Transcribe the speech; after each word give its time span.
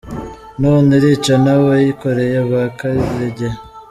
None 0.61 0.89
irica 0.97 1.33
n’ 1.43 1.45
abayikoreye, 1.55 2.37
ba 2.51 2.61
Karegeya. 2.77 3.57